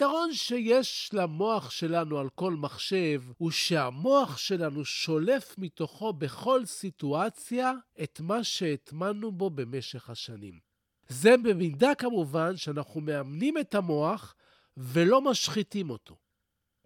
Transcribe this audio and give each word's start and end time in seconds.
היתרון 0.00 0.34
שיש 0.34 1.10
למוח 1.12 1.70
שלנו 1.70 2.18
על 2.18 2.28
כל 2.34 2.54
מחשב, 2.54 3.22
הוא 3.38 3.50
שהמוח 3.50 4.36
שלנו 4.36 4.84
שולף 4.84 5.54
מתוכו 5.58 6.12
בכל 6.12 6.66
סיטואציה 6.66 7.72
את 8.02 8.20
מה 8.20 8.44
שהטמנו 8.44 9.32
בו 9.32 9.50
במשך 9.50 10.10
השנים. 10.10 10.58
זה 11.08 11.36
במידה 11.36 11.94
כמובן 11.94 12.56
שאנחנו 12.56 13.00
מאמנים 13.00 13.58
את 13.58 13.74
המוח 13.74 14.34
ולא 14.76 15.20
משחיתים 15.20 15.90
אותו. 15.90 16.16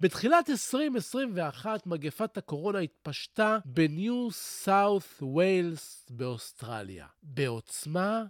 בתחילת 0.01 0.51
2021 0.51 1.87
מגפת 1.87 2.37
הקורונה 2.37 2.79
התפשטה 2.79 3.59
בניו 3.65 4.31
סאות' 4.31 5.23
ויילס 5.37 6.07
באוסטרליה, 6.11 7.07
בעוצמה 7.23 8.25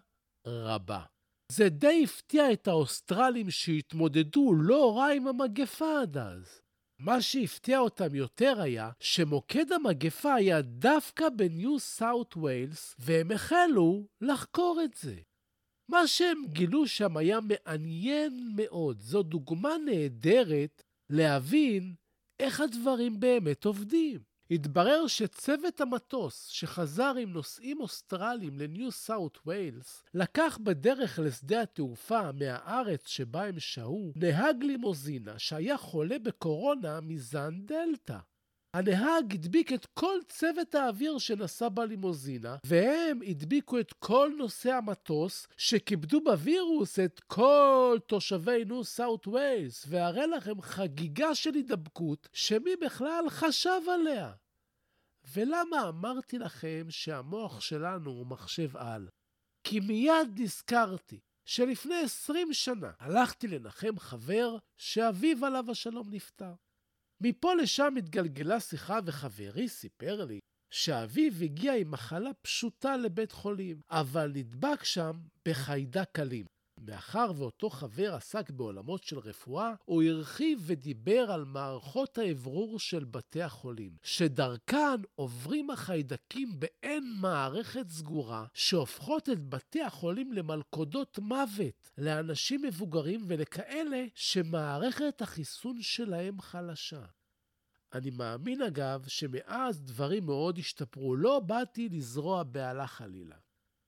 רבה. 0.47 1.14
זה 1.53 1.69
די 1.69 2.01
הפתיע 2.05 2.53
את 2.53 2.69
האוסטרלים 2.69 3.51
שהתמודדו 3.51 4.55
לא 4.55 4.97
רע 4.97 5.09
עם 5.13 5.27
המגפה 5.27 6.01
עד 6.01 6.17
אז. 6.17 6.61
מה 6.99 7.23
שהפתיע 7.23 7.79
אותם 7.79 8.15
יותר 8.15 8.61
היה 8.61 8.91
שמוקד 9.01 9.73
המגפה 9.73 10.35
היה 10.35 10.63
דווקא 10.63 11.29
בניו 11.29 11.79
סאוט 11.79 12.37
ויילס, 12.37 12.95
והם 12.99 13.31
החלו 13.31 14.07
לחקור 14.21 14.81
את 14.85 14.95
זה. 14.95 15.17
מה 15.89 16.07
שהם 16.07 16.39
גילו 16.47 16.87
שם 16.87 17.17
היה 17.17 17.39
מעניין 17.41 18.53
מאוד. 18.57 19.01
זו 19.01 19.23
דוגמה 19.23 19.77
נהדרת 19.85 20.83
להבין 21.11 21.95
איך 22.41 22.61
הדברים 22.61 23.21
באמת 23.21 23.65
עובדים. 23.65 24.34
התברר 24.51 25.07
שצוות 25.07 25.81
המטוס 25.81 26.47
שחזר 26.47 27.15
עם 27.19 27.33
נוסעים 27.33 27.81
אוסטרליים 27.81 28.59
לניו 28.59 28.91
סאוט 28.93 29.39
ויילס, 29.47 30.03
לקח 30.15 30.59
בדרך 30.63 31.19
לשדה 31.19 31.63
התעופה 31.63 32.33
מהארץ 32.33 33.07
שבה 33.09 33.45
הם 33.45 33.61
שהו 33.61 34.13
נהג 34.17 34.65
לימוזינה 34.65 35.39
שהיה 35.39 35.77
חולה 35.77 36.19
בקורונה 36.19 37.01
מזן 37.01 37.61
דלתא. 37.67 38.19
הנהג 38.75 39.35
הדביק 39.35 39.73
את 39.73 39.87
כל 39.87 40.19
צוות 40.29 40.75
האוויר 40.75 41.19
שנסע 41.19 41.69
בלימוזינה, 41.69 42.57
והם 42.67 43.21
הדביקו 43.27 43.81
את 43.81 43.93
כל 43.99 44.31
נוסעי 44.39 44.73
המטוס 44.73 45.47
שכיבדו 45.57 46.21
בווירוס 46.21 46.99
את 46.99 47.21
כל 47.27 47.99
תושבי 48.07 48.65
ניו 48.65 48.85
סאוט 48.85 49.27
ויילס, 49.27 49.87
והרי 49.89 50.27
לכם 50.27 50.61
חגיגה 50.61 51.35
של 51.35 51.55
הידבקות 51.55 52.29
שמי 52.33 52.77
בכלל 52.77 53.25
חשב 53.29 53.81
עליה. 53.95 54.33
ולמה 55.35 55.89
אמרתי 55.89 56.39
לכם 56.39 56.87
שהמוח 56.89 57.61
שלנו 57.61 58.11
הוא 58.11 58.27
מחשב 58.27 58.77
על? 58.77 59.09
כי 59.65 59.81
מיד 59.81 60.29
נזכרתי 60.37 61.21
שלפני 61.45 61.95
עשרים 61.95 62.53
שנה 62.53 62.91
הלכתי 62.99 63.49
לנחם 63.49 63.99
חבר 63.99 64.57
שאביו 64.79 65.47
עליו 65.47 65.71
השלום 65.71 66.07
נפטר. 66.11 66.53
מפה 67.27 67.55
לשם 67.55 67.95
התגלגלה 67.99 68.61
שיחה 68.61 68.99
וחברי 69.05 69.69
סיפר 69.69 70.25
לי 70.25 70.41
שאביו 70.71 71.33
הגיע 71.43 71.75
עם 71.75 71.91
מחלה 71.91 72.31
פשוטה 72.43 72.97
לבית 72.97 73.33
חולים, 73.33 73.81
אבל 73.91 74.33
נדבק 74.35 74.85
שם 74.85 75.13
בחיידק 75.49 76.09
קלים. 76.13 76.47
מאחר 76.87 77.33
ואותו 77.37 77.71
חבר 77.71 78.15
עסק 78.15 78.51
בעולמות 78.51 79.05
של 79.05 79.19
רפואה, 79.19 79.75
הוא 79.85 80.03
הרחיב 80.03 80.63
ודיבר 80.67 81.31
על 81.31 81.45
מערכות 81.45 82.19
האוורור 82.19 82.79
של 82.79 83.05
בתי 83.05 83.43
החולים, 83.43 83.97
שדרכן 84.03 85.03
עוברים 85.15 85.71
החיידקים 85.71 86.61
באין 86.61 87.15
מערכת 87.21 87.89
סגורה, 87.89 88.47
שהופכות 88.55 89.29
את 89.29 89.49
בתי 89.49 89.83
החולים 89.83 90.33
למלכודות 90.33 91.19
מוות 91.19 91.91
לאנשים 91.99 92.63
מבוגרים 92.63 93.25
ולכאלה 93.29 94.05
שמערכת 94.15 95.23
החיסון 95.23 95.83
שלהם 95.83 96.41
חלשה. 96.41 97.05
אני 97.95 98.11
מאמין 98.11 98.63
אגב 98.63 99.05
שמאז 99.09 99.83
דברים 99.83 100.27
מאוד 100.27 100.59
השתפרו, 100.59 101.17
לא 101.17 101.41
באתי 101.41 101.89
לזרוע 101.89 102.43
בהלה 102.43 102.87
חלילה. 102.87 103.37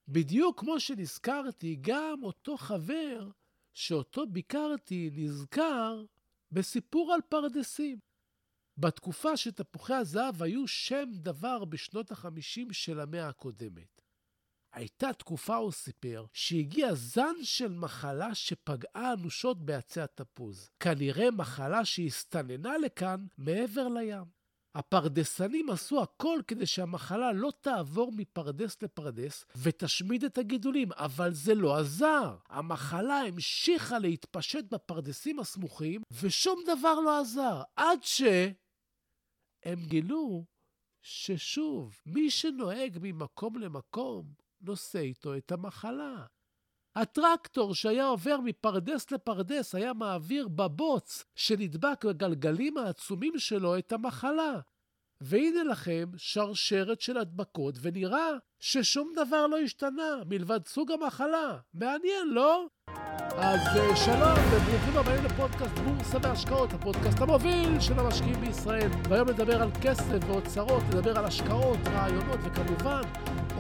בדיוק 0.09 0.61
כמו 0.61 0.81
שנזכרתי, 0.81 1.79
גם 1.81 2.21
אותו 2.23 2.57
חבר 2.57 3.29
שאותו 3.73 4.27
ביקרתי 4.27 5.11
נזכר 5.13 6.05
בסיפור 6.53 7.13
על 7.13 7.21
פרדסים. 7.29 7.99
בתקופה 8.79 9.37
שתפוחי 9.37 9.95
הזהב 9.95 10.43
היו 10.43 10.69
שם 10.69 11.09
דבר 11.13 11.65
בשנות 11.65 12.11
החמישים 12.11 12.73
של 12.73 13.01
המאה 13.01 13.29
הקודמת. 13.29 14.03
הייתה 14.73 15.13
תקופה, 15.13 15.57
הוא 15.57 15.73
סיפר, 15.73 16.25
שהגיע 16.33 16.95
זן 16.95 17.35
של 17.43 17.69
מחלה 17.69 18.35
שפגעה 18.35 19.13
אנושות 19.13 19.65
בעצי 19.65 20.01
התפוז. 20.01 20.71
כנראה 20.81 21.31
מחלה 21.31 21.85
שהסתננה 21.85 22.79
לכאן 22.79 23.27
מעבר 23.39 23.89
לים. 23.89 24.36
הפרדסנים 24.77 25.71
עשו 25.71 26.03
הכל 26.03 26.41
כדי 26.47 26.67
שהמחלה 26.67 27.33
לא 27.33 27.53
תעבור 27.61 28.13
מפרדס 28.13 28.83
לפרדס 28.83 29.45
ותשמיד 29.57 30.25
את 30.25 30.39
הגידולים, 30.39 30.93
אבל 30.93 31.33
זה 31.33 31.55
לא 31.55 31.77
עזר. 31.77 32.37
המחלה 32.49 33.21
המשיכה 33.21 33.99
להתפשט 33.99 34.65
בפרדסים 34.71 35.41
הסמוכים, 35.41 36.03
ושום 36.23 36.61
דבר 36.67 36.95
לא 36.95 37.21
עזר, 37.21 37.63
עד 37.77 38.03
ש... 38.03 38.23
הם 39.65 39.79
גילו 39.87 40.45
ששוב, 41.03 42.01
מי 42.07 42.31
שנוהג 42.31 42.99
ממקום 43.03 43.59
למקום, 43.59 44.33
נושא 44.61 44.99
איתו 44.99 45.37
את 45.37 45.53
המחלה. 45.53 46.27
הטרקטור 46.97 47.75
שהיה 47.75 48.07
עובר 48.07 48.41
מפרדס 48.45 49.11
לפרדס 49.11 49.75
היה 49.75 49.93
מעביר 49.93 50.49
בבוץ 50.49 51.25
שנדבק 51.35 52.05
בגלגלים 52.05 52.79
העצומים 52.79 53.39
שלו 53.39 53.79
את 53.79 53.93
המחלה. 53.93 54.61
והנה 55.21 55.63
לכם 55.63 56.05
שרשרת 56.17 57.01
של 57.01 57.17
הדבקות, 57.17 57.75
ונראה 57.83 58.31
ששום 58.61 59.13
דבר 59.17 59.47
לא 59.47 59.59
השתנה 59.59 60.23
מלבד 60.29 60.61
סוג 60.67 60.93
המחלה. 60.93 61.59
מעניין, 61.75 62.29
לא? 62.29 62.67
אז 63.37 63.61
אה, 63.77 63.97
שלום 63.97 64.39
וברוכים 64.51 64.97
הבאים 64.97 65.25
לפודקאסט 65.25 65.79
בורסה 65.79 66.19
והשקעות, 66.23 66.73
הפודקאסט 66.73 67.21
המוביל 67.21 67.81
של 67.81 67.99
המשקיעים 67.99 68.41
בישראל. 68.41 68.91
והיום 69.09 69.29
נדבר 69.29 69.63
על 69.63 69.69
כסף 69.83 70.19
ואוצרות, 70.27 70.83
נדבר 70.83 71.19
על 71.19 71.25
השקעות, 71.25 71.79
רעיונות 71.87 72.41
וכמובן 72.45 73.03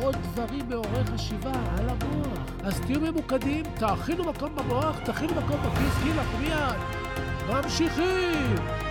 עוד 0.03 0.17
דברים 0.17 0.69
מעוררי 0.69 1.05
חשיבה 1.05 1.53
על 1.79 1.89
המוח. 1.89 2.51
אז 2.65 2.81
תהיו 2.81 3.01
ממוקדים, 3.01 3.65
תאכינו 3.79 4.25
מקום 4.25 4.57
במוח, 4.57 4.99
תאכינו 5.05 5.35
מקום 5.35 5.61
בכיס, 5.61 5.95
כי 6.03 6.13
אנחנו 6.13 6.39
מיד 6.39 7.07
ממשיכים. 7.49 8.86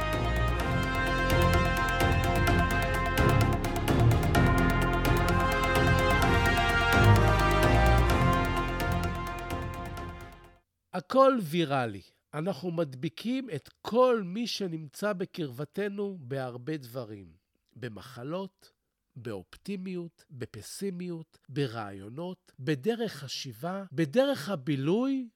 הכל 10.95 11.37
ויראלי. 11.41 12.01
אנחנו 12.33 12.71
מדביקים 12.71 13.49
את 13.49 13.69
כל 13.81 14.21
מי 14.25 14.47
שנמצא 14.47 15.13
בקרבתנו 15.13 16.17
בהרבה 16.19 16.77
דברים. 16.77 17.35
במחלות, 17.75 18.71
באופטימיות, 19.15 20.25
בפסימיות, 20.31 21.37
ברעיונות, 21.49 22.51
בדרך 22.59 23.13
חשיבה, 23.13 23.83
בדרך 23.91 24.49
הבילוי 24.49 25.29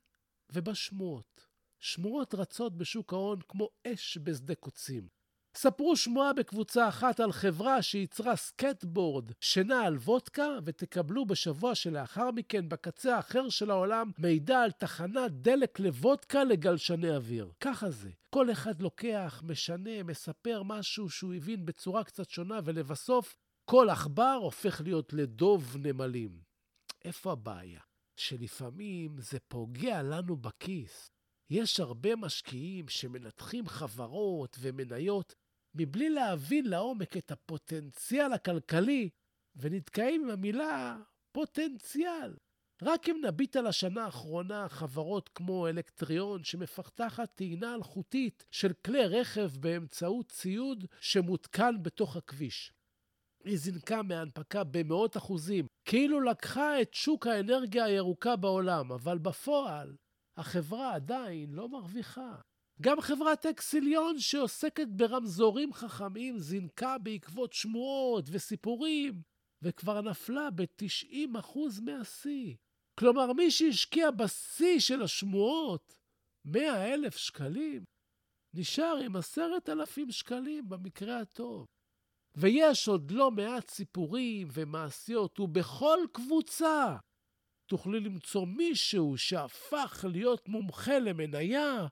ובשמועות. 0.53 1.45
שמועות 1.79 2.35
רצות 2.35 2.77
בשוק 2.77 3.13
ההון 3.13 3.39
כמו 3.47 3.69
אש 3.88 4.17
בשדה 4.23 4.55
קוצים. 4.55 5.07
ספרו 5.56 5.96
שמועה 5.96 6.34
בקבוצה 6.34 6.90
אחת 6.90 7.19
על 7.19 7.31
חברה 7.31 7.81
שייצרה 7.81 8.36
סקטבורד 8.36 9.31
שנע 9.42 9.81
על 9.81 9.96
וודקה, 9.96 10.48
ותקבלו 10.66 11.25
בשבוע 11.25 11.75
שלאחר 11.75 12.31
מכן, 12.31 12.69
בקצה 12.69 13.16
האחר 13.16 13.50
של 13.50 13.72
העולם, 13.72 14.12
מידע 14.18 14.62
על 14.62 14.72
תחנת 14.72 15.31
דלק 15.31 15.80
לוודקה 15.80 16.44
לגלשני 16.44 17.16
אוויר. 17.16 17.51
ככה 17.60 17.90
זה. 17.90 18.10
כל 18.30 18.51
אחד 18.51 18.81
לוקח, 18.81 19.42
משנה, 19.46 20.04
מספר 20.04 20.63
משהו 20.63 21.10
שהוא 21.10 21.34
הבין 21.34 21.66
בצורה 21.66 22.04
קצת 22.04 22.30
שונה, 22.30 22.60
ולבסוף 22.63 23.38
כל 23.66 23.90
עכבר 23.90 24.38
הופך 24.42 24.81
להיות 24.81 25.13
לדוב 25.13 25.78
נמלים. 25.80 26.40
איפה 27.06 27.31
הבעיה? 27.31 27.81
שלפעמים 28.18 29.16
זה 29.18 29.40
פוגע 29.48 30.01
לנו 30.01 30.38
בכיס. 30.38 31.12
יש 31.50 31.80
הרבה 31.80 32.16
משקיעים 32.16 32.88
שמנתחים 32.88 33.68
חברות 33.68 34.57
ומניות 34.60 35.36
מבלי 35.75 36.10
להבין 36.10 36.66
לעומק 36.66 37.18
את 37.18 37.31
הפוטנציאל 37.31 38.34
הכלכלי, 38.34 39.10
ונתקעים 39.56 40.24
עם 40.24 40.30
המילה 40.30 40.98
פוטנציאל. 41.31 42.36
רק 42.81 43.10
אם 43.10 43.22
נביט 43.25 43.56
על 43.56 43.68
השנה 43.68 44.06
האחרונה, 44.06 44.69
חברות 44.69 45.30
כמו 45.30 45.68
אלקטריון, 45.68 46.44
שמפתחת 46.44 47.36
טעינה 47.36 47.75
אלחוטית 47.75 48.46
של 48.51 48.74
כלי 48.86 49.06
רכב 49.06 49.50
באמצעות 49.60 50.31
ציוד 50.31 50.86
שמותקן 51.00 51.75
בתוך 51.81 52.16
הכביש. 52.16 52.74
היא 53.44 53.57
זינקה 53.57 54.01
מהנפקה 54.01 54.63
במאות 54.63 55.18
אחוזים, 55.18 55.68
כאילו 55.86 56.22
לקחה 56.22 56.81
את 56.81 56.94
שוק 56.94 57.28
האנרגיה 57.28 57.86
הירוקה 57.86 58.36
בעולם, 58.36 58.92
אבל 58.92 59.18
בפועל 59.18 59.96
החברה 60.39 60.95
עדיין 60.95 61.53
לא 61.53 61.69
מרוויחה. 61.69 62.36
גם 62.81 63.01
חברת 63.01 63.45
אקסיליון 63.45 64.19
שעוסקת 64.19 64.88
ברמזורים 64.88 65.74
חכמים 65.74 66.39
זינקה 66.39 66.97
בעקבות 66.97 67.53
שמועות 67.53 68.25
וסיפורים, 68.31 69.21
וכבר 69.62 70.01
נפלה 70.01 70.50
ב-90% 70.56 71.59
מהשיא. 71.81 72.56
כלומר, 73.00 73.33
מי 73.33 73.51
שהשקיע 73.51 74.12
בשיא 74.12 74.80
של 74.80 75.01
השמועות 75.01 76.00
100 76.45 76.94
אלף 76.94 77.18
שקלים, 77.18 77.83
נשאר 78.53 78.97
עם 79.06 79.15
עשרת 79.15 79.69
אלפים 79.69 80.12
שקלים 80.12 80.69
במקרה 80.69 81.19
הטוב. 81.19 81.68
ויש 82.38 82.88
עוד 82.88 83.12
לא 83.12 83.31
מעט 83.31 83.69
סיפורים 83.69 84.47
ומעשיות, 84.51 85.39
ובכל 85.39 86.00
קבוצה 86.13 86.97
תוכלי 87.69 88.00
למצוא 88.00 88.45
מישהו 88.45 89.18
שהפך 89.18 90.06
להיות 90.12 90.48
מומחה 90.50 91.00
למניה 91.00 91.88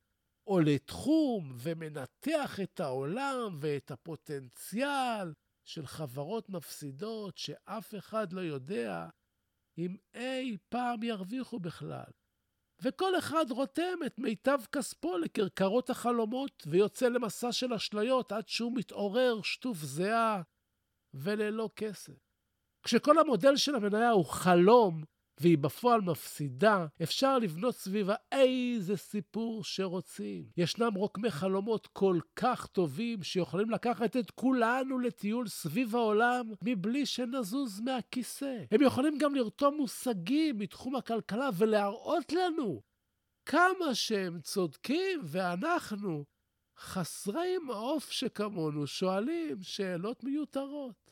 או 0.47 0.59
לתחום 0.59 1.51
ומנתח 1.57 2.59
את 2.63 2.79
העולם 2.79 3.57
ואת 3.59 3.91
הפוטנציאל 3.91 5.33
של 5.65 5.85
חברות 5.85 6.49
מפסידות 6.49 7.37
שאף 7.37 7.95
אחד 7.95 8.33
לא 8.33 8.41
יודע 8.41 9.09
אם 9.77 9.95
אי 10.13 10.57
פעם 10.69 11.03
ירוויחו 11.03 11.59
בכלל. 11.59 12.11
וכל 12.81 13.17
אחד 13.17 13.45
רותם 13.49 13.99
את 14.05 14.19
מיטב 14.19 14.59
כספו 14.71 15.17
לכרכרות 15.17 15.89
החלומות 15.89 16.63
ויוצא 16.67 17.07
למסע 17.07 17.51
של 17.51 17.73
אשליות 17.73 18.31
עד 18.31 18.47
שהוא 18.47 18.75
מתעורר 18.75 19.41
שטוף 19.41 19.77
זיעה 19.77 20.41
וללא 21.13 21.69
כסף. 21.75 22.27
כשכל 22.83 23.19
המודל 23.19 23.55
של 23.55 23.75
המניה 23.75 24.09
הוא 24.09 24.25
חלום, 24.25 25.03
והיא 25.39 25.57
בפועל 25.57 26.01
מפסידה, 26.01 26.85
אפשר 27.03 27.39
לבנות 27.39 27.75
סביבה 27.75 28.15
איזה 28.31 28.97
סיפור 28.97 29.63
שרוצים. 29.63 30.45
ישנם 30.57 30.93
רוקמי 30.93 31.31
חלומות 31.31 31.87
כל 31.87 32.19
כך 32.35 32.67
טובים 32.67 33.23
שיכולים 33.23 33.69
לקחת 33.69 34.17
את 34.17 34.31
כולנו 34.31 34.99
לטיול 34.99 35.47
סביב 35.47 35.95
העולם 35.95 36.51
מבלי 36.61 37.05
שנזוז 37.05 37.79
מהכיסא. 37.79 38.63
הם 38.71 38.81
יכולים 38.81 39.17
גם 39.17 39.35
לרתום 39.35 39.77
מושגים 39.77 40.57
מתחום 40.57 40.95
הכלכלה 40.95 41.49
ולהראות 41.57 42.31
לנו 42.31 42.81
כמה 43.45 43.95
שהם 43.95 44.39
צודקים 44.41 45.21
ואנחנו, 45.23 46.25
חסרי 46.77 47.57
מעוף 47.57 48.11
שכמונו, 48.11 48.87
שואלים 48.87 49.61
שאלות 49.61 50.23
מיותרות. 50.23 51.11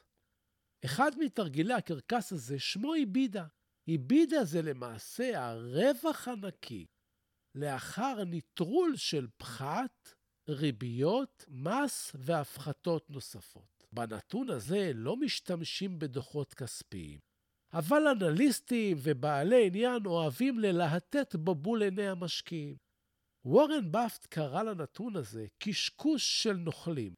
אחד 0.85 1.11
מתרגילי 1.19 1.73
הקרקס 1.73 2.31
הזה 2.31 2.59
שמו 2.59 2.93
EBITDA. 2.93 3.45
EBITDA 3.87 4.43
זה 4.43 4.61
למעשה 4.61 5.47
הרווח 5.47 6.27
הנקי 6.27 6.85
לאחר 7.55 8.23
ניטרול 8.23 8.95
של 8.95 9.27
פחת, 9.37 10.13
ריביות, 10.49 11.45
מס 11.47 12.11
והפחתות 12.15 13.09
נוספות. 13.09 13.75
בנתון 13.91 14.49
הזה 14.49 14.91
לא 14.95 15.17
משתמשים 15.17 15.99
בדוחות 15.99 16.53
כספיים, 16.53 17.19
אבל 17.73 18.07
אנליסטים 18.07 18.97
ובעלי 19.03 19.67
עניין 19.67 20.05
אוהבים 20.05 20.59
ללהטט 20.59 21.35
בו 21.35 21.55
מול 21.55 21.83
עיני 21.83 22.07
המשקיעים. 22.07 22.75
וורן 23.45 23.91
באפט 23.91 24.25
קרא 24.25 24.63
לנתון 24.63 25.15
הזה 25.15 25.45
קשקוש 25.57 26.43
של 26.43 26.53
נוכלים, 26.53 27.13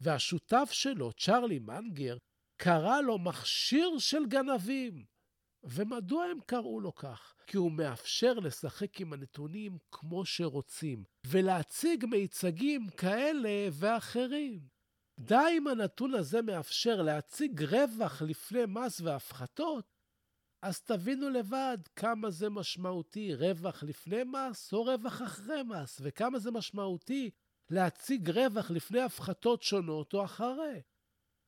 והשותף 0.00 0.68
שלו, 0.72 1.12
צ'רלי 1.12 1.58
מנגר, 1.58 2.16
קרא 2.56 3.00
לו 3.00 3.18
מכשיר 3.18 3.98
של 3.98 4.26
גנבים. 4.28 5.04
ומדוע 5.64 6.24
הם 6.24 6.38
קראו 6.46 6.80
לו 6.80 6.94
כך? 6.94 7.34
כי 7.46 7.56
הוא 7.56 7.72
מאפשר 7.72 8.32
לשחק 8.32 9.00
עם 9.00 9.12
הנתונים 9.12 9.78
כמו 9.90 10.24
שרוצים, 10.24 11.04
ולהציג 11.26 12.06
מיצגים 12.06 12.88
כאלה 12.88 13.68
ואחרים. 13.72 14.60
די 15.20 15.54
אם 15.58 15.66
הנתון 15.66 16.14
הזה 16.14 16.42
מאפשר 16.42 17.02
להציג 17.02 17.62
רווח 17.62 18.22
לפני 18.22 18.62
מס 18.68 19.00
והפחתות, 19.00 19.84
אז 20.62 20.80
תבינו 20.80 21.30
לבד 21.30 21.78
כמה 21.96 22.30
זה 22.30 22.50
משמעותי 22.50 23.34
רווח 23.34 23.82
לפני 23.82 24.22
מס 24.24 24.72
או 24.72 24.82
רווח 24.82 25.22
אחרי 25.22 25.62
מס, 25.62 26.00
וכמה 26.02 26.38
זה 26.38 26.50
משמעותי 26.50 27.30
להציג 27.70 28.30
רווח 28.30 28.70
לפני 28.70 29.00
הפחתות 29.00 29.62
שונות 29.62 30.14
או 30.14 30.24
אחרי. 30.24 30.80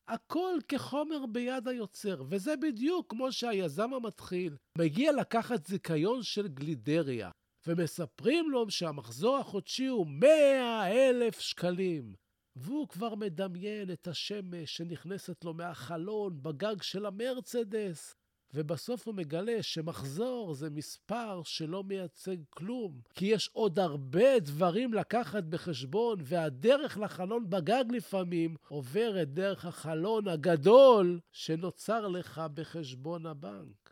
הכל 0.09 0.59
כחומר 0.69 1.27
ביד 1.33 1.69
היוצר, 1.69 2.23
וזה 2.29 2.56
בדיוק 2.56 3.11
כמו 3.11 3.33
שהיזם 3.33 3.95
המתחיל 3.95 4.56
מגיע 4.79 5.12
לקחת 5.12 5.67
זיכיון 5.67 6.23
של 6.23 6.49
גלידריה, 6.49 7.31
ומספרים 7.67 8.51
לו 8.51 8.71
שהמחזור 8.71 9.37
החודשי 9.37 9.87
הוא 9.87 10.06
100 10.06 10.87
אלף 10.87 11.41
שקלים. 11.41 12.15
והוא 12.56 12.89
כבר 12.89 13.15
מדמיין 13.15 13.91
את 13.91 14.06
השמש 14.06 14.77
שנכנסת 14.77 15.44
לו 15.44 15.55
מהחלון 15.55 16.43
בגג 16.43 16.82
של 16.82 17.06
המרצדס, 17.06 18.15
ובסוף 18.55 19.06
הוא 19.06 19.15
מגלה 19.15 19.63
שמחזור 19.63 20.55
זה 20.55 20.70
מספר 20.70 21.43
שלא 21.44 21.84
מייצג 21.84 22.37
כלום, 22.51 23.01
כי 23.15 23.27
יש 23.27 23.51
עוד 23.53 23.79
הרבה 23.79 24.39
דברים 24.41 24.94
לקחת 24.94 25.44
בחשבון, 25.44 26.19
והדרך 26.23 26.99
לחלון 26.99 27.51
בגג 27.51 27.84
לפעמים 27.91 28.56
עוברת 28.69 29.29
דרך 29.29 29.65
החלון 29.65 30.29
הגדול 30.29 31.20
שנוצר 31.32 32.08
לך 32.08 32.43
בחשבון 32.55 33.27
הבנק. 33.27 33.83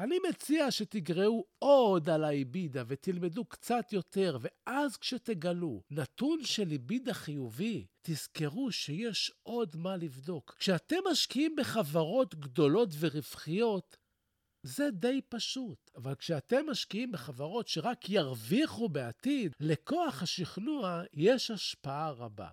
אני 0.00 0.18
מציע 0.28 0.70
שתגרעו 0.70 1.44
עוד 1.58 2.10
על 2.10 2.24
האיבידה 2.24 2.82
ותלמדו 2.86 3.44
קצת 3.44 3.92
יותר, 3.92 4.38
ואז 4.40 4.96
כשתגלו 4.96 5.82
נתון 5.90 6.44
של 6.44 6.70
איבידה 6.70 7.14
חיובי, 7.14 7.86
תזכרו 8.02 8.72
שיש 8.72 9.32
עוד 9.42 9.76
מה 9.76 9.96
לבדוק. 9.96 10.54
כשאתם 10.58 10.96
משקיעים 11.10 11.56
בחברות 11.56 12.34
גדולות 12.34 12.88
ורווחיות, 13.00 13.96
זה 14.62 14.90
די 14.90 15.20
פשוט, 15.28 15.90
אבל 15.96 16.14
כשאתם 16.14 16.70
משקיעים 16.70 17.12
בחברות 17.12 17.68
שרק 17.68 18.08
ירוויחו 18.10 18.88
בעתיד, 18.88 19.52
לכוח 19.60 20.22
השכנוע 20.22 21.02
יש 21.12 21.50
השפעה 21.50 22.10
רבה. 22.10 22.48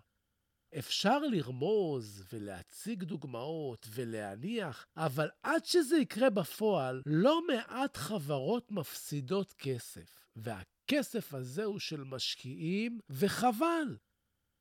אפשר 0.77 1.19
לרמוז 1.19 2.23
ולהציג 2.33 3.03
דוגמאות 3.03 3.87
ולהניח, 3.89 4.85
אבל 4.97 5.29
עד 5.43 5.65
שזה 5.65 5.97
יקרה 5.97 6.29
בפועל, 6.29 7.01
לא 7.05 7.41
מעט 7.47 7.97
חברות 7.97 8.71
מפסידות 8.71 9.53
כסף. 9.53 10.19
והכסף 10.35 11.33
הזה 11.33 11.63
הוא 11.63 11.79
של 11.79 12.03
משקיעים, 12.03 12.99
וחבל. 13.09 13.97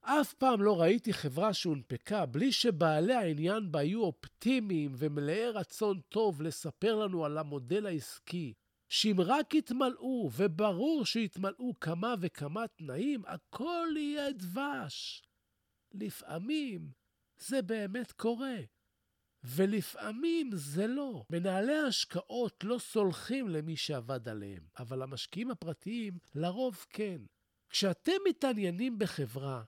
אף 0.00 0.34
פעם 0.34 0.62
לא 0.62 0.80
ראיתי 0.80 1.12
חברה 1.12 1.54
שהונפקה 1.54 2.26
בלי 2.26 2.52
שבעלי 2.52 3.14
העניין 3.14 3.72
בה 3.72 3.80
היו 3.80 4.02
אופטימיים 4.02 4.92
ומלאי 4.96 5.48
רצון 5.48 6.00
טוב 6.08 6.42
לספר 6.42 6.94
לנו 6.94 7.24
על 7.24 7.38
המודל 7.38 7.86
העסקי, 7.86 8.52
שאם 8.88 9.16
רק 9.18 9.54
יתמלאו, 9.54 10.30
וברור 10.36 11.06
שיתמלאו 11.06 11.80
כמה 11.80 12.14
וכמה 12.20 12.68
תנאים, 12.68 13.22
הכל 13.26 13.88
יהיה 13.96 14.32
דבש. 14.32 15.22
לפעמים 16.00 16.90
זה 17.38 17.62
באמת 17.62 18.12
קורה, 18.12 18.56
ולפעמים 19.44 20.50
זה 20.52 20.86
לא. 20.86 21.24
מנהלי 21.30 21.74
ההשקעות 21.74 22.64
לא 22.64 22.78
סולחים 22.78 23.48
למי 23.48 23.76
שעבד 23.76 24.28
עליהם, 24.28 24.62
אבל 24.78 25.02
המשקיעים 25.02 25.50
הפרטיים 25.50 26.18
לרוב 26.34 26.86
כן. 26.90 27.22
כשאתם 27.70 28.12
מתעניינים 28.28 28.98
בחברה, 28.98 29.62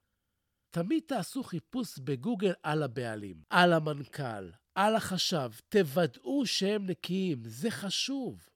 תמיד 0.71 1.03
תעשו 1.07 1.43
חיפוש 1.43 1.99
בגוגל 1.99 2.53
על 2.63 2.83
הבעלים, 2.83 3.43
על 3.51 3.73
המנכ"ל, 3.73 4.51
על 4.75 4.97
החשב. 4.97 5.51
תוודאו 5.69 6.47
שהם 6.47 6.87
נקיים, 6.87 7.43
זה 7.45 7.71
חשוב. 7.71 8.49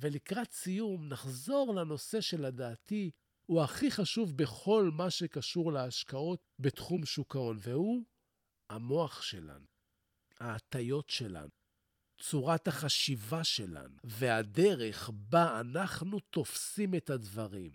ולקראת 0.00 0.52
סיום, 0.52 1.08
נחזור 1.08 1.74
לנושא 1.74 2.20
שלדעתי 2.20 3.10
הוא 3.46 3.62
הכי 3.62 3.90
חשוב 3.90 4.36
בכל 4.36 4.90
מה 4.92 5.10
שקשור 5.10 5.72
להשקעות 5.72 6.40
בתחום 6.58 7.06
שוק 7.06 7.36
ההון, 7.36 7.58
והוא 7.60 8.04
המוח 8.70 9.22
שלנו, 9.22 9.66
ההטיות 10.40 11.10
שלנו, 11.10 11.50
צורת 12.20 12.68
החשיבה 12.68 13.44
שלנו, 13.44 13.96
והדרך 14.04 15.10
בה 15.14 15.60
אנחנו 15.60 16.20
תופסים 16.20 16.94
את 16.94 17.10
הדברים. 17.10 17.72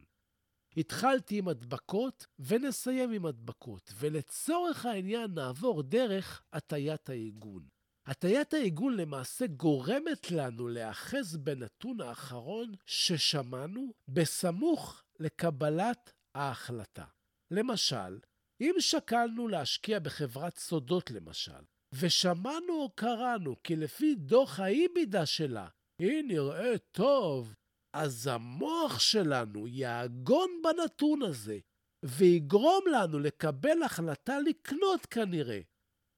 התחלתי 0.78 1.38
עם 1.38 1.48
הדבקות 1.48 2.26
ונסיים 2.40 3.12
עם 3.12 3.26
הדבקות, 3.26 3.94
ולצורך 3.96 4.86
העניין 4.86 5.32
נעבור 5.34 5.84
דרך 5.84 6.42
הטיית 6.54 7.10
העיגון. 7.10 7.68
הטיית 8.06 8.54
העיגון 8.54 8.98
למעשה 8.98 9.48
גורמת 9.48 10.32
לנו 10.32 10.68
להאחז 10.68 11.38
בנתון 11.38 12.02
האחרון 12.02 12.74
ששמענו 12.86 13.94
בסמוך 14.08 15.04
לקבלת 15.20 16.12
ההחלטה. 16.36 17.06
למשל, 17.54 18.20
אם 18.62 18.74
שקלנו 18.80 19.48
להשקיע 19.48 20.00
בחברת 20.00 20.58
סודות 20.58 21.12
למשל, 21.12 21.64
ושמענו 21.96 22.74
או 22.74 22.90
קראנו 22.96 23.56
כי 23.64 23.76
לפי 23.76 24.16
דוח 24.16 24.60
האיבידה 24.60 25.26
שלה 25.26 25.68
היא 26.02 26.24
נראית 26.24 26.84
טוב, 26.92 27.54
אז 27.96 28.28
המוח 28.28 29.00
שלנו 29.00 29.68
יעגון 29.68 30.62
בנתון 30.64 31.22
הזה 31.22 31.60
ויגרום 32.06 32.84
לנו 32.92 33.20
לקבל 33.20 33.84
החלטה 33.84 34.40
לקנות 34.40 35.06
כנראה. 35.06 35.62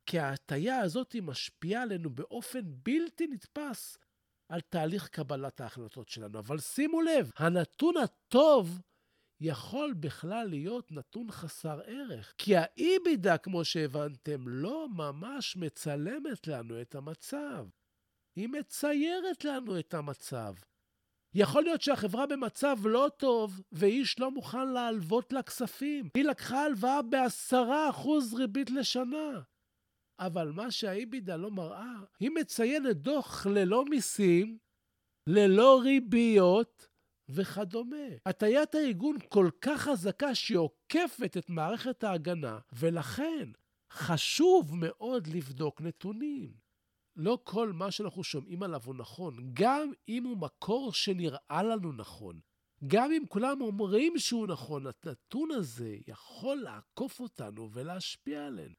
כי 0.10 0.20
ההטייה 0.20 0.79
הזאת 0.79 1.15
משפיעה 1.22 1.84
עלינו 1.84 2.10
באופן 2.10 2.62
בלתי 2.63 3.27
נתפס 3.27 3.98
על 4.51 4.62
תהליך 4.62 5.08
קבלת 5.08 5.62
ההחלטות 5.62 6.10
שלנו. 6.10 6.39
אבל 6.39 6.60
שימו 6.60 7.01
לב, 7.01 7.31
הנתון 7.38 7.93
הטוב 7.98 8.81
יכול 9.41 9.93
בכלל 9.93 10.48
להיות 10.50 10.91
נתון 10.91 11.31
חסר 11.31 11.79
ערך. 11.86 12.33
כי 12.38 12.55
האיבידה, 12.55 13.38
כמו 13.38 13.65
שהבנתם, 13.65 14.48
לא 14.48 14.88
ממש 14.89 15.57
מצלמת 15.57 16.48
לנו 16.48 16.81
את 16.81 16.95
המצב. 16.95 17.67
היא 18.36 18.48
מציירת 18.48 19.45
לנו 19.45 19.79
את 19.79 19.93
המצב. 19.93 20.53
יכול 21.33 21.63
להיות 21.63 21.81
שהחברה 21.81 22.25
במצב 22.27 22.77
לא 22.83 23.10
טוב, 23.17 23.62
ואיש 23.71 24.19
לא 24.19 24.31
מוכן 24.31 24.67
להלוות 24.67 25.33
לה 25.33 25.43
כספים. 25.43 26.10
היא 26.15 26.24
לקחה 26.24 26.65
הלוואה 26.65 27.01
בעשרה 27.01 27.89
אחוז 27.89 28.33
ריבית 28.33 28.69
לשנה. 28.69 29.41
אבל 30.19 30.51
מה 30.51 30.71
שהאיבידה 30.71 31.36
לא 31.36 31.51
מראה, 31.51 31.93
היא 32.19 32.29
מציינת 32.29 32.98
דוח 32.98 33.45
ללא 33.45 33.86
מיסים, 33.86 34.57
ללא 35.27 35.81
ריביות, 35.83 36.88
וכדומה. 37.33 37.95
הטיית 38.25 38.75
העיגון 38.75 39.17
כל 39.29 39.50
כך 39.61 39.81
חזקה 39.81 40.35
שהיא 40.35 40.57
עוקפת 40.57 41.38
את 41.38 41.50
מערכת 41.50 42.03
ההגנה, 42.03 42.59
ולכן 42.73 43.50
חשוב 43.91 44.75
מאוד 44.75 45.27
לבדוק 45.27 45.81
נתונים. 45.81 46.53
לא 47.15 47.39
כל 47.43 47.73
מה 47.73 47.91
שאנחנו 47.91 48.23
שומעים 48.23 48.63
עליו 48.63 48.81
הוא 48.85 48.95
נכון, 48.95 49.38
גם 49.53 49.91
אם 50.09 50.23
הוא 50.23 50.38
מקור 50.38 50.93
שנראה 50.93 51.63
לנו 51.63 51.91
נכון. 51.91 52.39
גם 52.88 53.11
אם 53.11 53.23
כולם 53.29 53.61
אומרים 53.61 54.13
שהוא 54.17 54.47
נכון, 54.47 54.83
הנתון 54.88 55.51
הזה 55.51 55.97
יכול 56.07 56.57
לעקוף 56.57 57.19
אותנו 57.19 57.69
ולהשפיע 57.71 58.45
עלינו. 58.45 58.75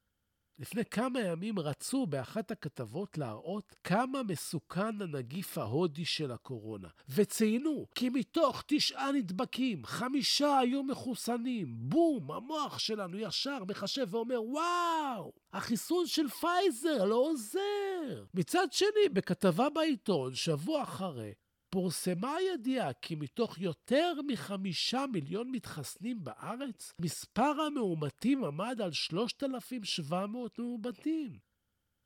לפני 0.59 0.85
כמה 0.85 1.21
ימים 1.21 1.59
רצו 1.59 2.07
באחת 2.07 2.51
הכתבות 2.51 3.19
להראות 3.19 3.75
כמה 3.85 4.23
מסוכן 4.23 5.03
הנגיף 5.03 5.59
ההודי 5.59 6.05
של 6.05 6.33
הקורונה, 6.33 6.89
וציינו 7.09 7.87
כי 7.95 8.09
מתוך 8.09 8.63
תשעה 8.67 9.13
נדבקים, 9.13 9.87
חמישה 9.87 10.59
היו 10.59 10.83
מחוסנים. 10.83 11.75
בום, 11.79 12.33
המוח 12.33 12.79
שלנו 12.79 13.19
ישר 13.19 13.65
מחשב 13.69 14.15
ואומר, 14.15 14.43
וואו, 14.43 15.33
החיסון 15.53 16.07
של 16.07 16.29
פייזר 16.29 17.05
לא 17.05 17.15
עוזר. 17.15 18.25
מצד 18.35 18.73
שני, 18.73 19.09
בכתבה 19.13 19.71
בעיתון, 19.71 20.35
שבוע 20.35 20.83
אחרי, 20.83 21.33
פורסמה 21.73 22.37
הידיעה 22.37 22.93
כי 22.93 23.15
מתוך 23.15 23.59
יותר 23.59 24.13
מחמישה 24.27 25.05
מיליון 25.13 25.51
מתחסנים 25.51 26.25
בארץ, 26.25 26.93
מספר 27.01 27.61
המאומתים 27.67 28.45
עמד 28.45 28.81
על 28.81 28.93
3,700 28.93 30.59
מאומתים, 30.59 31.39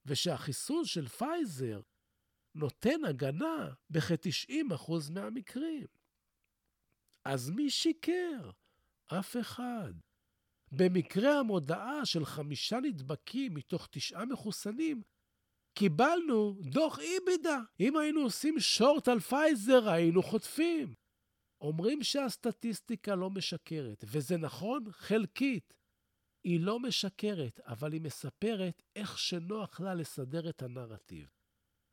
ושהחיסון 0.06 0.84
של 0.84 1.08
פייזר 1.08 1.80
נותן 2.54 3.04
הגנה 3.08 3.72
בכ-90% 3.90 4.92
מהמקרים. 5.10 5.86
אז 7.24 7.50
מי 7.50 7.70
שיקר? 7.70 8.50
אף 9.06 9.36
אחד. 9.40 9.92
במקרה 10.72 11.38
המודעה 11.38 12.04
של 12.04 12.24
חמישה 12.24 12.78
נדבקים 12.82 13.54
מתוך 13.54 13.88
תשעה 13.90 14.26
מחוסנים, 14.26 15.02
קיבלנו 15.76 16.56
דוח 16.60 16.98
EBITDA. 16.98 17.58
אם 17.80 17.96
היינו 17.96 18.20
עושים 18.20 18.60
short 18.60 19.08
על 19.08 19.20
פייזר, 19.20 19.88
היינו 19.88 20.22
חוטפים. 20.22 20.94
אומרים 21.60 22.02
שהסטטיסטיקה 22.02 23.14
לא 23.14 23.30
משקרת, 23.30 24.04
וזה 24.06 24.36
נכון 24.36 24.84
חלקית. 24.90 25.74
היא 26.44 26.60
לא 26.60 26.80
משקרת, 26.80 27.60
אבל 27.60 27.92
היא 27.92 28.00
מספרת 28.00 28.82
איך 28.96 29.18
שנוח 29.18 29.80
לה 29.80 29.94
לסדר 29.94 30.48
את 30.48 30.62
הנרטיב. 30.62 31.28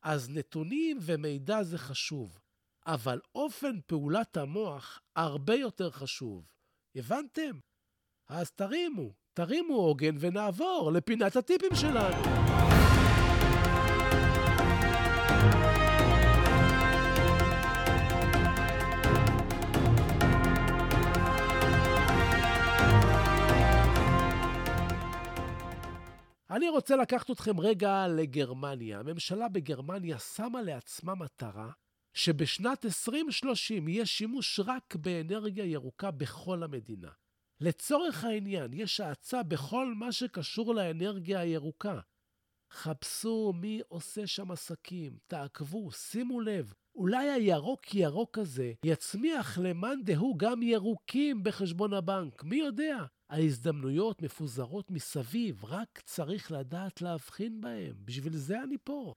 אז 0.03 0.29
נתונים 0.29 0.97
ומידע 1.01 1.63
זה 1.63 1.77
חשוב, 1.77 2.39
אבל 2.85 3.19
אופן 3.35 3.79
פעולת 3.87 4.37
המוח 4.37 5.01
הרבה 5.15 5.55
יותר 5.55 5.91
חשוב. 5.91 6.51
הבנתם? 6.95 7.59
אז 8.29 8.51
תרימו, 8.51 9.13
תרימו 9.33 9.75
עוגן 9.75 10.15
ונעבור 10.19 10.91
לפינת 10.93 11.35
הטיפים 11.35 11.75
שלנו. 11.75 12.52
אני 26.55 26.69
רוצה 26.69 26.95
לקחת 26.95 27.31
אתכם 27.31 27.59
רגע 27.59 28.07
לגרמניה. 28.07 28.99
הממשלה 28.99 29.49
בגרמניה 29.49 30.19
שמה 30.19 30.61
לעצמה 30.61 31.15
מטרה 31.15 31.71
שבשנת 32.13 32.85
2030 32.85 33.87
יהיה 33.87 34.05
שימוש 34.05 34.59
רק 34.65 34.95
באנרגיה 34.95 35.65
ירוקה 35.65 36.11
בכל 36.11 36.63
המדינה. 36.63 37.11
לצורך 37.59 38.23
העניין, 38.23 38.73
יש 38.73 38.99
האצה 38.99 39.43
בכל 39.43 39.93
מה 39.95 40.11
שקשור 40.11 40.75
לאנרגיה 40.75 41.39
הירוקה. 41.39 41.99
חפשו 42.71 43.53
מי 43.55 43.81
עושה 43.87 44.27
שם 44.27 44.51
עסקים, 44.51 45.17
תעקבו, 45.27 45.91
שימו 45.91 46.41
לב. 46.41 46.73
אולי 46.95 47.29
הירוק 47.29 47.95
ירוק 47.95 48.37
הזה 48.37 48.73
יצמיח 48.85 49.57
למאן 49.57 50.03
דהוא 50.03 50.37
גם 50.37 50.63
ירוקים 50.63 51.43
בחשבון 51.43 51.93
הבנק, 51.93 52.43
מי 52.43 52.55
יודע? 52.55 53.05
ההזדמנויות 53.29 54.21
מפוזרות 54.21 54.91
מסביב, 54.91 55.65
רק 55.65 56.01
צריך 56.05 56.51
לדעת 56.51 57.01
להבחין 57.01 57.61
בהן. 57.61 57.93
בשביל 58.05 58.37
זה 58.37 58.63
אני 58.63 58.75
פה. 58.83 59.13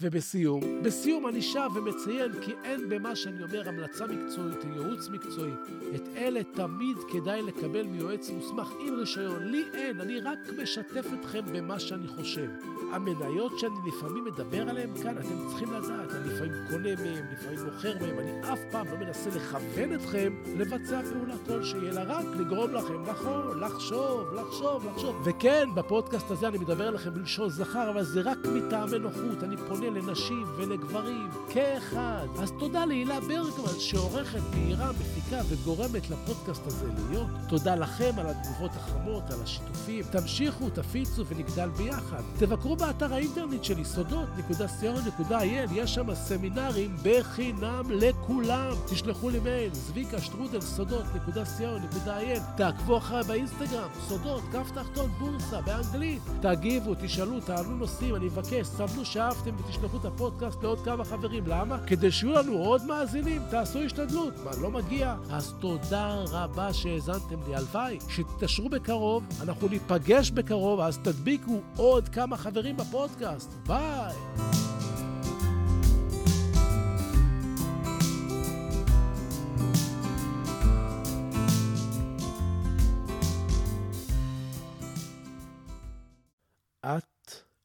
ובסיום, 0.00 0.60
בסיום 0.82 1.28
אני 1.28 1.42
שב 1.42 1.70
ומציין 1.74 2.32
כי 2.40 2.52
אין 2.64 2.88
במה 2.88 3.16
שאני 3.16 3.42
אומר 3.42 3.68
המלצה 3.68 4.06
מקצועית 4.06 4.64
או 4.64 4.68
ייעוץ 4.68 5.08
מקצועי. 5.08 5.52
את 5.94 6.02
אלה 6.16 6.40
תמיד 6.54 6.96
כדאי 7.12 7.42
לקבל 7.42 7.82
מיועץ 7.82 8.30
מוסמך 8.30 8.68
עם 8.86 8.94
רישיון. 8.94 9.42
לי 9.42 9.62
אין, 9.74 10.00
אני 10.00 10.20
רק 10.20 10.38
משתף 10.62 11.06
אתכם 11.20 11.40
במה 11.52 11.78
שאני 11.78 12.08
חושב. 12.08 12.50
המניות 12.92 13.58
שאני 13.58 13.74
לפעמים 13.86 14.24
מדבר 14.24 14.68
עליהן 14.68 15.02
כאן, 15.02 15.18
אתם 15.18 15.48
צריכים 15.48 15.72
לדעת, 15.72 16.10
אני 16.10 16.34
לפעמים 16.34 16.52
קונה 16.70 16.94
מהן, 16.94 17.24
לפעמים 17.32 17.64
מוכר 17.64 17.92
מהן, 18.00 18.18
אני 18.18 18.52
אף 18.52 18.60
פעם 18.70 18.86
לא 18.86 18.96
מנסה 18.96 19.30
לכוון 19.30 19.94
אתכם 19.94 20.32
לבצע 20.56 21.02
פעולה 21.02 21.34
כלשהי, 21.46 21.88
אלא 21.88 22.00
רק 22.06 22.24
לגרום 22.38 22.74
לכם 22.74 23.02
נכון, 23.02 23.60
לחשוב, 23.60 24.34
לחשוב, 24.34 24.86
לחשוב. 24.86 25.22
וכן, 25.24 25.68
בפודקאסט 25.74 26.30
הזה 26.30 26.48
אני 26.48 26.58
מדבר 26.58 26.88
אליכם 26.88 27.14
בלשון 27.14 27.50
זכר, 27.50 27.90
אבל 27.90 28.02
זה 28.02 28.20
רק 28.20 28.38
מטעמי 28.54 28.98
נוחות. 28.98 29.42
אני 29.42 29.56
פונה 29.56 29.81
שונה 29.82 30.00
לנשים 30.00 30.44
ולגברים, 30.56 31.28
כאחד. 31.48 32.26
אז 32.42 32.52
תודה 32.58 32.84
להילה 32.84 33.20
ברגמן 33.20 33.78
שעורכת, 33.78 34.40
מהירה, 34.54 34.90
מפיקה 34.92 35.40
וגורמת 35.48 36.10
לפודקאסט 36.10 36.66
הזה 36.66 36.86
להיות. 37.10 37.26
תודה 37.48 37.74
לכם 37.74 38.10
על 38.18 38.26
התגובות 38.26 38.70
החמות, 38.76 39.30
על 39.30 39.42
השיתופים. 39.42 40.04
תמשיכו, 40.10 40.70
תפיצו 40.70 41.26
ונגדל 41.26 41.68
ביחד. 41.68 42.22
תבקרו 42.38 42.76
באתר 42.76 43.14
האינטרנט 43.14 43.64
שלי, 43.64 43.84
סודות.co.il, 43.84 45.70
יש 45.72 45.94
שם 45.94 46.14
סמינרים 46.14 46.96
בחינם 47.02 47.90
לכולם. 47.90 48.74
תשלחו 48.86 49.30
לי 49.30 49.40
מייל, 49.40 49.70
צביקה 49.70 50.20
שטרודל 50.20 50.60
סודות.co.il, 50.60 52.40
תעקבו 52.56 52.98
אחריי 52.98 53.22
באינסטגרם, 53.22 53.88
סודות, 54.08 54.42
כף 54.52 54.70
תחתון 54.74 55.10
בורסה, 55.18 55.60
באנגלית. 55.60 56.22
תגיבו, 56.40 56.94
תשאלו, 57.00 57.40
תעלו 57.40 57.70
נושאים, 57.70 58.16
אני 58.16 58.26
מבקש, 58.26 58.66
סבלו 58.66 59.04
שאהבתם 59.04 59.56
ותשלחו 59.72 59.96
את 59.96 60.04
הפודקאסט 60.04 60.62
לעוד 60.62 60.84
כמה 60.84 61.04
חברים. 61.04 61.46
למה? 61.46 61.78
כדי 61.86 62.10
שיהיו 62.10 62.32
לנו 62.32 62.52
עוד 62.52 62.84
מאזינים, 62.84 63.42
תעשו 63.50 63.78
השתדלות. 63.78 64.34
מה, 64.44 64.50
לא 64.60 64.70
מגיע? 64.70 65.16
אז 65.30 65.54
תודה 65.60 66.24
רבה 66.30 66.72
שהאזנתם 66.72 67.42
לי. 67.46 67.54
הלוואי 67.54 67.98
שתתעשרו 68.08 68.68
בקרוב, 68.68 69.24
אנחנו 69.42 69.68
ניפגש 69.68 70.30
בקרוב, 70.30 70.80
אז 70.80 70.98
תדביקו 70.98 71.60
עוד 71.76 72.08
כמה 72.08 72.36
חברים 72.36 72.76
בפודקאסט. 72.76 73.50
ביי! 73.66 74.14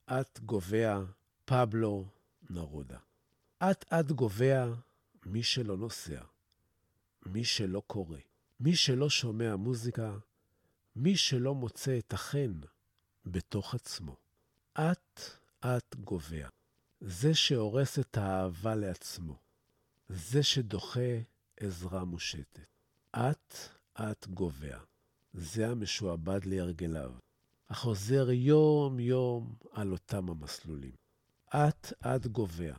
אט 0.10 0.40
גובע 0.40 1.00
פבלו 1.50 2.06
נרודה. 2.50 2.98
אט 3.60 3.94
אט 3.94 4.12
גובע 4.12 4.74
מי 5.26 5.44
שלא 5.44 5.78
נוסע, 5.78 6.22
מי 7.26 7.46
שלא 7.46 7.82
קורא, 7.88 8.18
מי 8.60 8.76
שלא 8.76 9.10
שומע 9.10 9.56
מוזיקה, 9.56 10.18
מי 10.96 11.18
שלא 11.18 11.56
מוצא 11.56 11.98
את 11.98 12.14
החן 12.14 12.60
בתוך 13.26 13.76
עצמו. 13.76 14.16
אט 14.74 15.22
אט 15.60 15.96
גובע. 15.96 16.48
זה 17.02 17.36
שהורס 17.36 18.00
את 18.00 18.18
האהבה 18.18 18.76
לעצמו. 18.76 19.38
זה 20.10 20.44
שדוחה 20.44 21.20
עזרה 21.60 22.04
מושטת. 22.04 22.60
אט 23.12 23.56
אט 23.94 24.28
גובע. 24.28 24.80
זה 25.34 25.70
המשועבד 25.70 26.46
להרגליו. 26.46 27.14
החוזר 27.70 28.32
יום-יום 28.32 29.56
על 29.72 29.92
אותם 29.92 30.30
המסלולים. 30.30 31.07
אט-אט 31.50 32.26
גובע. 32.26 32.74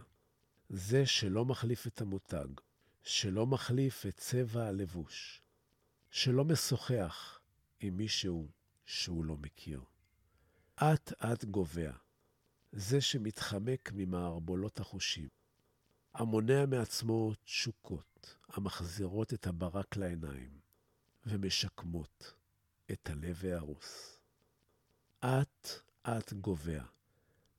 זה 0.68 1.06
שלא 1.06 1.44
מחליף 1.44 1.86
את 1.86 2.00
המותג, 2.00 2.48
שלא 3.02 3.46
מחליף 3.46 4.06
את 4.06 4.16
צבע 4.16 4.66
הלבוש, 4.66 5.42
שלא 6.10 6.44
משוחח 6.44 7.40
עם 7.80 7.96
מישהו 7.96 8.48
שהוא 8.86 9.24
לא 9.24 9.36
מכיר. 9.36 9.82
אט-אט 10.76 11.44
גובע. 11.44 11.92
זה 12.72 13.00
שמתחמק 13.00 13.90
ממערבולות 13.94 14.80
החושים, 14.80 15.28
המונע 16.14 16.66
מעצמו 16.66 17.32
תשוקות 17.44 18.36
המחזירות 18.48 19.34
את 19.34 19.46
הברק 19.46 19.96
לעיניים 19.96 20.60
ומשקמות 21.26 22.34
את 22.92 23.10
הלב 23.10 23.44
ההרוס. 23.44 24.20
אט-אט 25.20 26.32
גובע. 26.32 26.97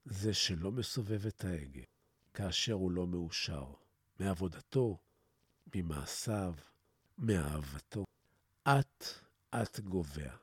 זה 0.09 0.33
שלא 0.33 0.71
מסובב 0.71 1.25
את 1.25 1.43
ההגה, 1.43 1.81
כאשר 2.33 2.73
הוא 2.73 2.91
לא 2.91 3.07
מאושר, 3.07 3.73
מעבודתו, 4.19 4.97
ממעשיו, 5.75 6.53
מאהבתו. 7.17 8.05
אט-אט 8.63 9.79
גובע. 9.79 10.35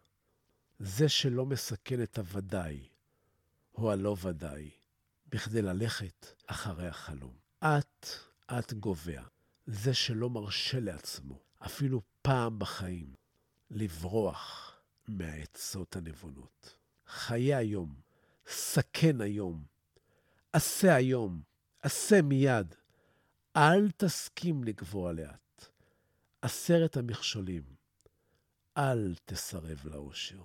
זה 0.79 1.09
שלא 1.09 1.47
מסכן 1.47 2.03
את 2.03 2.19
הוודאי, 2.19 2.89
או 3.75 3.93
הלא 3.93 4.17
ודאי, 4.23 4.71
בכדי 5.29 5.63
ללכת 5.63 6.27
אחרי 6.47 6.89
החלום. 6.89 7.37
אט-אט 7.61 8.73
גובע. 8.73 9.23
זה 9.67 9.95
שלא 9.95 10.31
מרשה 10.31 10.81
לעצמו, 10.81 11.39
אפילו 11.59 12.03
פעם 12.23 12.59
בחיים, 12.59 13.15
לברוח 13.71 14.77
מהעצות 15.09 15.97
הנבונות. 15.97 16.77
חיה 17.07 17.59
היום, 17.59 18.06
סכן 18.49 19.21
היום, 19.21 19.65
עשה 20.53 20.95
היום, 20.95 21.43
עשה 21.83 22.23
מיד. 22.23 22.75
אל 23.57 23.91
תסכים 23.97 24.65
לגבוה 24.65 25.13
לאט. 25.13 25.65
עשרת 26.43 26.97
המכשולים, 26.97 27.63
אל 28.77 29.15
תסרב 29.25 29.81
לאושר. 29.85 30.43